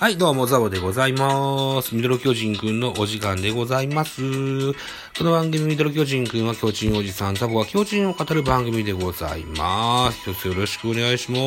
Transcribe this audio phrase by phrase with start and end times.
[0.00, 1.94] はい、どうも、ザボでございます。
[1.94, 4.72] ミドル巨人くんのお時間でございます。
[4.72, 4.76] こ
[5.22, 10.32] の番組、ミドル巨人くんは巨人おじさん、ザボは巨人を語る番組でございます。
[10.32, 11.38] 一つよろしくお願いしま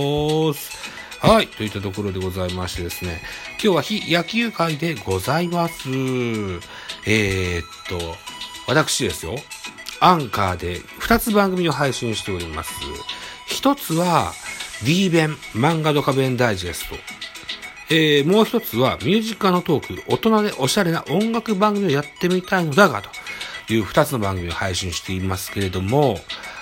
[0.54, 0.72] す。
[1.20, 3.22] はい、といったところでございましてですね、
[3.62, 5.90] 今日は非野球会でございます。
[7.06, 8.16] えー、っと、
[8.66, 9.36] 私ですよ、
[10.00, 12.72] アンカーで2つ番組を配信しております。
[13.46, 14.32] 一つは、
[14.86, 16.96] D 弁漫画ドカ弁ダイジェスト。
[17.90, 23.02] えー、もう一つはミュージカルのトーク、大人でおしゃれな音楽番組をやってみたいのだが、
[23.68, 26.20] という二つの番組を配信していますけれども、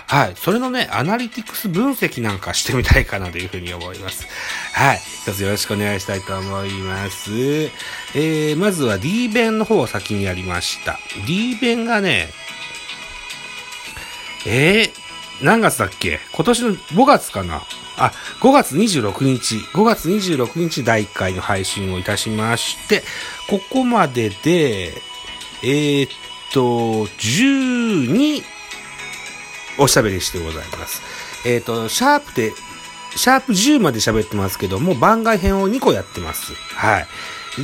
[0.08, 0.34] はい。
[0.36, 4.28] それのね、アナリティクス分析なんかしてみたいかなというふうに思います。
[4.74, 4.98] はい。
[4.98, 7.32] 一つよろしくお願いしたいと思います。
[8.14, 11.00] えー、まずは D 弁の方を先にやりました。
[11.26, 12.30] D 弁がね、
[14.46, 16.20] えー、何月だっけ？
[16.34, 17.64] 今年の5月かな？
[17.98, 23.04] あ、5月26日、5月26日第1回の配信をいたしまして、
[23.50, 24.94] ここまでで、
[25.64, 26.10] えー、っ
[26.54, 26.62] と、
[27.08, 28.44] 12
[29.78, 31.02] おしゃべりしてございます。
[31.46, 32.52] えー、っと、シャープで、
[33.16, 36.54] シャープ10まで喋ってますけども、番外編を2個やってます。
[36.76, 37.08] はい。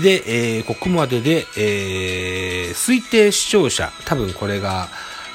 [0.01, 4.89] で、えー、ここまでで、えー、推定視聴者、多分これが、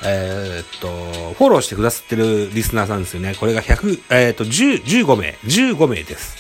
[0.05, 3.34] えーっと、フォローしてくださってるリスナーさんですよね。
[3.34, 6.36] これが100、えーっと、10、15名、15名です。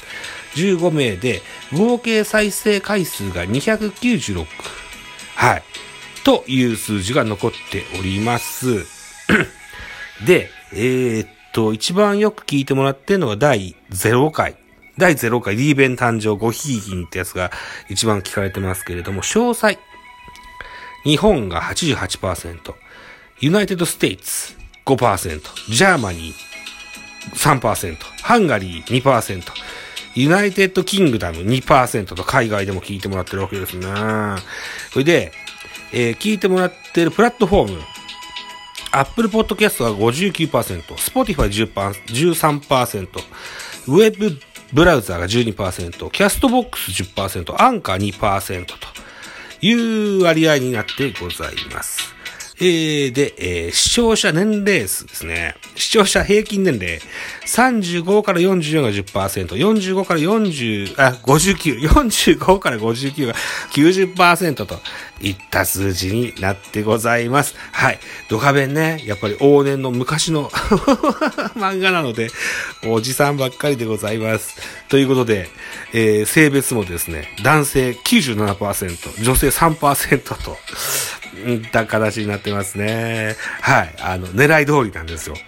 [0.56, 4.46] 15名で、合計再生回数が296。
[5.34, 5.62] はい。
[6.24, 8.86] という数字が残っております。
[10.26, 14.56] で、えーっと、一番よく聞いてもらってるのが第0回。
[14.98, 17.50] 第0回 D 弁誕生ごひいきんってやつが
[17.90, 19.78] 一番聞かれてますけれども、詳細。
[21.04, 22.85] 日本が88%。
[23.38, 24.54] United States
[24.86, 26.34] 5%、 Germany
[27.34, 29.42] 3%、ハンガリー2%、
[30.14, 33.86] United Kingdom 2%と海外でも聞いてもらってるわけですね。
[34.90, 35.32] それで、
[35.92, 37.82] えー聞いてもらってるプラットフォーム、
[38.92, 43.08] Apple Podcast が59%、Spotify13%、
[43.88, 44.38] ウェブ
[44.72, 48.74] ブラウザーが12%、キャストボックス10%、アンカー2%と
[49.60, 52.15] いう割合になってございます。
[52.58, 55.56] えー、で、えー視聴者年齢数ですね。
[55.74, 57.00] 視聴者平均年齢。
[57.46, 63.34] 35から44が10%、45から40、あ、59、45から59が
[63.72, 64.80] 90%と
[65.20, 67.54] いった数字になってございます。
[67.72, 67.98] はい。
[68.28, 70.48] ドカベンね、やっぱり往年の昔の
[71.56, 72.30] 漫画なので、
[72.86, 74.56] おじさんばっかりでございます。
[74.88, 75.48] ということで、
[75.92, 80.58] えー性別もですね、男性97%、女性3%と、
[81.54, 83.36] った形になってますね。
[83.60, 83.94] はい。
[84.00, 85.36] あの、狙い通りなんですよ。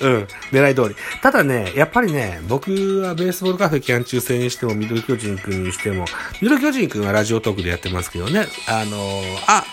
[0.00, 0.28] うん。
[0.52, 0.96] 狙い通り。
[1.22, 6.04] ただね、やっぱりね、僕はベースボールカフェキャン中戦にしても、ミドル巨人くんにしても、
[6.40, 9.64] ミドル巨人くんは Radiotalk でやってますけどね、あの、あ、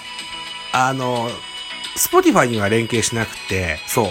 [0.74, 1.30] あの、
[1.96, 4.06] Spotify には連携しなくて、そう。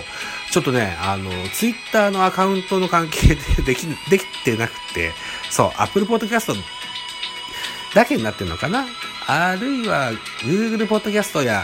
[0.51, 5.13] ちょっとね、あの、ツイッターのアカウントの関係ででき、できてなくて、
[5.49, 6.57] そう、アップルポッドキャスト
[7.95, 8.85] だけになってるのかな？
[9.33, 10.11] あるいは、
[10.43, 11.63] Google ポッドキャストや、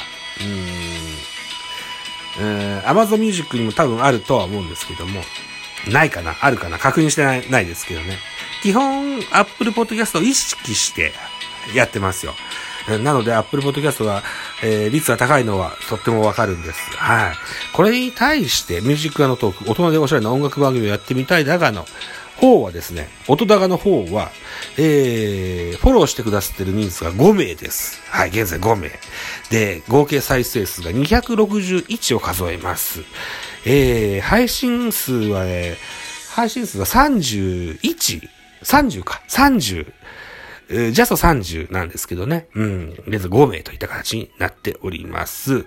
[2.39, 5.21] うーん、Amazon Music にも多分あるとは思うんですけども、
[5.91, 8.19] ないかなあるかな確認してない、ないですけどね。
[8.63, 11.13] 基本、Apple Podcast を意識して
[11.75, 12.35] やってますよ。
[13.03, 14.23] なので、Apple Podcast が、
[14.63, 16.79] えー率が高いのはとってもわかるんです。
[16.97, 17.35] はい。
[17.73, 21.85] これに対して、ミュージックアのトーク、大人でおしゃれな音楽番組をやってみたいだがの
[22.37, 24.31] 方はですね、音高の方は、
[24.79, 28.01] えー、フォローしてくださってる人数が5名です。
[28.11, 28.91] はい、現在5名。
[29.51, 33.03] で、合計再生数が261を数えます。
[33.65, 35.77] えー、配信数はね、
[36.35, 37.79] 配信数が31、
[38.63, 39.93] 30か、30、
[40.69, 42.49] えージャスト30なんですけどね。
[42.55, 42.91] うん。
[43.07, 45.65] 現在5名といった形になっております。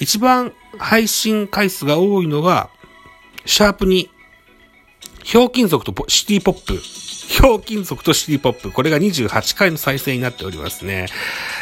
[0.00, 2.70] 一番配信回数が多いのが、
[3.44, 4.10] シャープに、
[5.24, 6.74] ひょうきん族とシティポップ。
[7.28, 8.70] ひょうきん族とシティポップ。
[8.70, 11.06] これが28回の再生になっておりますね。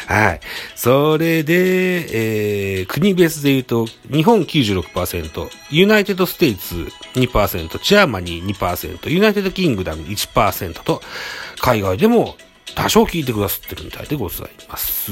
[0.07, 0.39] はい。
[0.75, 6.75] それで、えー、国別で言うと、日本96%、 United States
[7.15, 11.01] 2%、 Germany 2%、 United Kingdom 1%と、
[11.59, 12.37] 海外でも
[12.75, 15.11] 多少聞いてくださってるみたいでございます。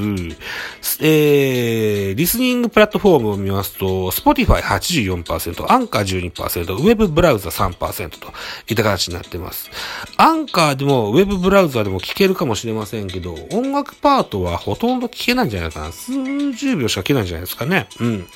[1.01, 8.33] えー、リスニングプラットフォームを見ますと、Spotify 84%、アンカー12%、ウェブブラウザ3%と
[8.69, 9.69] いった形になってます。
[10.17, 15.91] アンカーでも、ウェブブラウザでも聞けるかもしれませんけど、音楽パートはほとんど聞けないんじゃないかな。
[15.91, 16.13] 数
[16.53, 17.87] 十秒しか聞けないんじゃないですかね。
[17.99, 18.27] うん。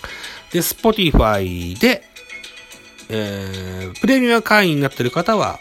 [0.51, 2.03] で、Spotify で、
[3.09, 5.59] えー、プレミア会員になってる方は、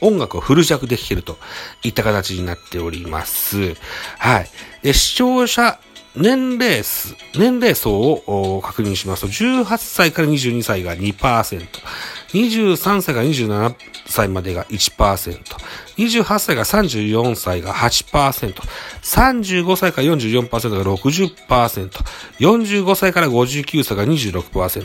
[0.00, 1.38] 音楽をフル尺で弾けると
[1.82, 3.74] いった形になっております。
[4.18, 4.50] はい。
[4.82, 5.78] で、視聴者
[6.16, 11.66] 年齢数、年齢層を確認しますと、18歳から22歳が2%、
[12.28, 13.74] 23歳から27
[14.06, 15.42] 歳までが1%、
[15.96, 18.54] 28歳から34歳が8%、
[19.02, 21.90] 35歳から44%が60%、
[22.38, 24.84] 45歳から59歳が26%、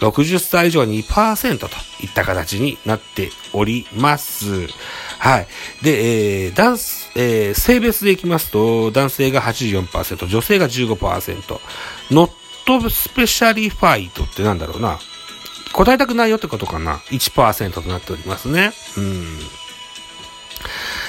[0.00, 1.66] 60歳以上は2%と
[2.02, 4.66] いった形になっております。
[5.18, 5.46] はい。
[5.82, 11.60] で、えー、ダンス、えー、性別でいきますと、男性が84%、女性が15%、
[12.10, 12.30] ノッ
[12.66, 14.98] トスペシャリファイトってなんだろうな。
[15.72, 16.96] 答えたくないよってことかな。
[17.10, 18.72] 1%となっておりますね。
[18.96, 19.38] うん。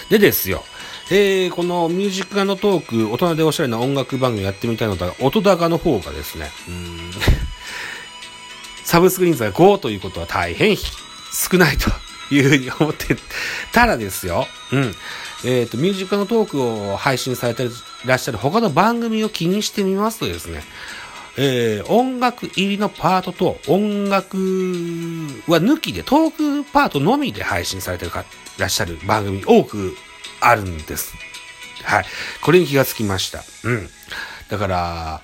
[0.09, 0.63] でですよ。
[1.11, 7.11] えー、このミュージックガのトーク、大人でおしゃれな音楽番組やってみたいのだが、音高の方がですね、うん、
[8.83, 11.89] サブスクリーン数が5ということは大変少ないと
[12.33, 13.17] いうふうに思って
[13.73, 14.47] たらですよ。
[14.71, 14.95] うん。
[15.45, 17.69] えっ、ー、と、ミュージックのトークを配信されてい
[18.05, 20.63] らっしゃる他の番組を気にしてみますとですね、
[21.37, 24.37] えー、音楽入りのパートと音楽
[25.47, 28.09] は抜きでトークパートのみで配信されてい
[28.57, 29.95] らっしゃる番組多く
[30.39, 31.13] あるんです。
[31.83, 32.05] はい。
[32.41, 33.43] これに気がつきました。
[33.63, 33.89] うん。
[34.49, 35.21] だから、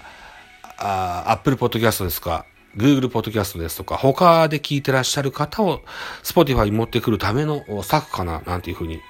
[0.78, 2.46] あ Apple Podcast ですか、
[2.76, 5.82] Google Podcast ですとか、他で聞いてらっしゃる方を
[6.24, 9.02] Spotify に持ってくるための策かな、なんていうふうに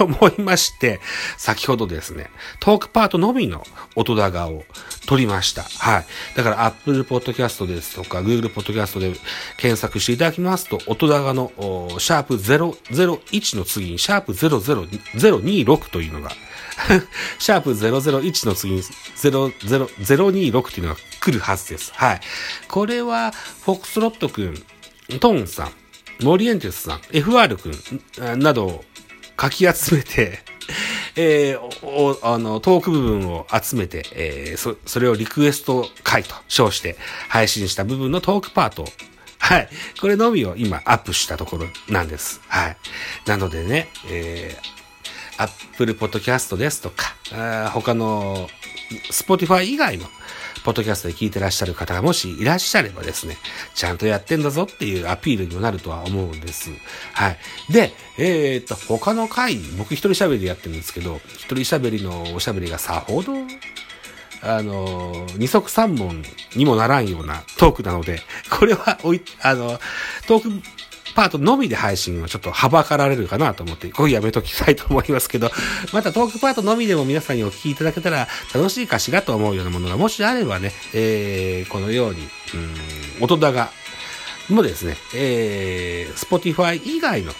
[0.00, 1.00] 思いまして、
[1.36, 2.30] 先ほどですね、
[2.60, 3.64] トークパートのみの
[3.94, 4.64] 音高を
[5.06, 5.62] 取りました。
[5.62, 6.06] はい。
[6.36, 9.14] だから Apple Podcast ですとか Google Podcast で
[9.56, 11.52] 検索していただきますと、音高の
[11.98, 16.30] シャープ001の次にシャープ00026というのが
[17.38, 21.92] シャープ001の次に00026っていうのが来るはずです。
[21.94, 22.20] はい。
[22.68, 23.32] これは、
[23.64, 24.54] フォックスロット君、
[25.20, 25.72] トーンさん、
[26.22, 27.74] モリエンテスさん、FR 君
[28.38, 28.84] など
[29.36, 30.40] かき集めて、
[31.16, 36.96] えー、あの、トーク部分を集めて、えー、そ、それをリクエスト回と称して
[37.28, 38.86] 配信した部分のトークパート
[39.38, 39.68] はい。
[40.00, 42.40] これのみを今アップしたところなんです。
[42.48, 42.76] はい。
[43.26, 48.48] なのでね、えー、Apple Podcast ですとか、あ他の
[49.12, 50.06] Spotify 以外の
[50.66, 53.36] ポッドキャストで聞いてらっしゃる方がもしいらっしゃればですね、
[53.76, 56.70] ちゃんとやってんだぞっていうアピールにもなるとは思うんです。
[57.12, 57.38] はい。
[57.72, 63.34] で、えー、っと、他の回、僕一人喋りでやってるんですけど、一人喋りのおしゃべりがさほど、
[64.42, 66.24] あの、二足三本
[66.56, 68.18] にもならんようなトークなので、
[68.50, 69.78] これはおい、あの、
[70.26, 70.62] トーク
[71.16, 75.50] パートのみで配信はちょっとはばかられるかなと思って、こうやめときたいと思いますけど、
[75.92, 82.28] またトークパートのみでも皆さんにお聞きいただけたら楽しいかしらと思うようなものがもしあればね、えー、このように、
[83.18, 83.72] うん、音高
[84.50, 87.32] もですね、えー、Spotify 以外の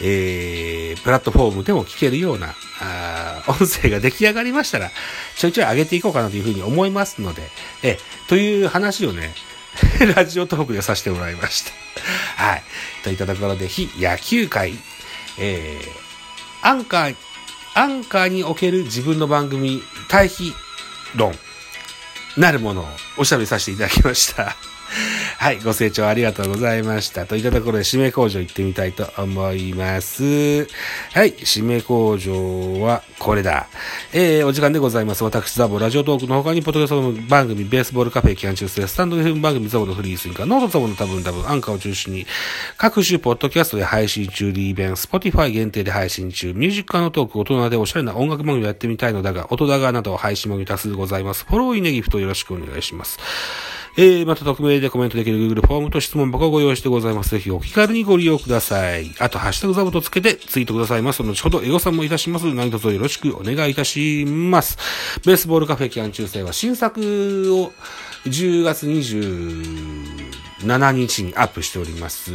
[0.00, 4.90] えー、プラットフォームでも聞けるような、あ音声が出来上がりましたら、
[5.36, 7.42] ちょいちょい上げていこうかなというふうに思いますので、
[7.84, 7.98] え、
[8.28, 9.32] という話をね、
[10.14, 11.64] ラジオトークでさせてもらいまし
[12.36, 12.44] た。
[12.44, 12.62] はい。
[13.02, 14.74] といったところで、非野球界、
[15.38, 17.16] えー、アンカー、
[17.74, 20.54] アンカーにおける自分の番組、対比
[21.16, 21.34] 論、
[22.36, 22.88] なるものを
[23.18, 24.56] おしゃべりさせていただきました。
[25.38, 27.26] はい、ご清聴ありがとうございました。
[27.26, 30.24] といったところで、締め工場行ってみたいと思います。
[31.12, 33.66] はい、締め工場はこれだ。
[34.12, 35.24] えー、お時間でございます。
[35.24, 42.26] 私、ザボ、ラジオトークの他に、ポトキャスト番組、ベースボールカフェ期間中世、ススタンド FM 番組、ザボのフリースインカー、ノートザボの多分多分、アンカーを中心に、
[42.76, 51.44] 各種ポッドキャストで配信中、リーベン、スポティファイ限定で配信中、ミュージックのトーク、大人でおしゃれな音楽番組をやってみたいのだが、音高など配信番組多数ございます。
[51.46, 53.18] フォローイネギフトよろしくお願いします。
[53.96, 57.30] えー、また匿名でコメントできる Google フォームと質問箱をご用意してございます。
[57.30, 59.14] ぜひお気軽にご利用ください。
[59.20, 61.22] あと、ハッシュタグザボとつけてツイートくださいます。
[61.22, 62.52] 後ほどエゴさんもいたします。
[62.52, 64.78] 何卒よろしくお願いいたします。
[65.24, 67.72] ベースボールカフェ期間中世は新作を
[68.26, 72.32] 10月20 7日にアップしております。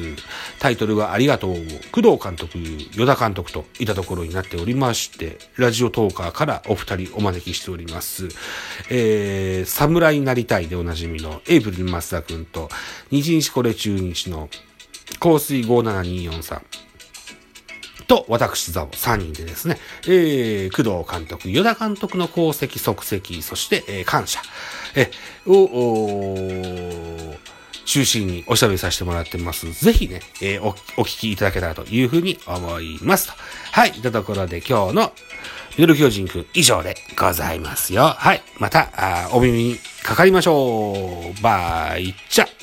[0.59, 1.55] タイトルはありがとう。
[1.91, 2.57] 工藤監督、
[2.93, 8.29] 与田監督といたところになっておりまして、ラジオトーカーからお二人お招きしております。
[8.89, 12.69] えー、侍になりたいでおなじみのエイプリル松田くんと、
[13.11, 14.49] 日日これ中日の
[15.19, 16.61] 香水5724さん。
[18.09, 24.41] と、私、ザボ、3人でですね、えー、工藤監督、与田監督の功績、足跡、そして、えー、感謝、
[24.95, 25.11] え、
[25.45, 27.35] を、
[27.89, 29.71] 中心におしゃべりさせてもらってます。
[29.83, 30.73] ぜひね、えー、お、お
[31.05, 33.31] 聞きいただけたらというふうに思います。
[33.71, 33.91] はい。
[33.91, 35.11] というところで今日の
[35.75, 38.03] ミドル巨人くん以上でございますよ。
[38.03, 38.43] はい。
[38.59, 41.41] また、あお耳にかかりましょう。
[41.41, 42.58] バイチャ